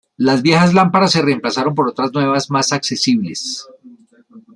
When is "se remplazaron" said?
1.11-1.75